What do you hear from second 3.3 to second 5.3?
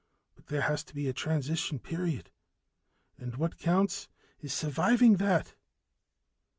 what counts is surviving